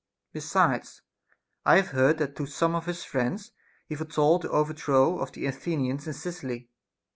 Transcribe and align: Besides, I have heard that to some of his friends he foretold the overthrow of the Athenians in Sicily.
Besides, 0.33 1.03
I 1.63 1.75
have 1.75 1.89
heard 1.89 2.17
that 2.17 2.35
to 2.37 2.47
some 2.47 2.73
of 2.73 2.87
his 2.87 3.03
friends 3.03 3.51
he 3.85 3.93
foretold 3.93 4.41
the 4.41 4.49
overthrow 4.49 5.19
of 5.19 5.33
the 5.33 5.45
Athenians 5.45 6.07
in 6.07 6.13
Sicily. 6.13 6.71